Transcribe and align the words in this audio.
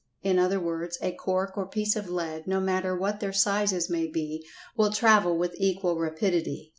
In 0.23 0.39
other 0.39 0.59
words, 0.59 0.97
a 1.03 1.11
cork 1.11 1.55
or 1.55 1.67
piece 1.67 1.95
of 1.95 2.09
lead, 2.09 2.47
no 2.47 2.59
matter 2.59 2.95
what 2.97 3.19
their 3.19 3.31
sizes 3.31 3.87
may 3.87 4.07
be, 4.07 4.43
will 4.75 4.89
travel 4.91 5.37
with 5.37 5.53
equal 5.59 5.95
rapidity. 5.99 6.69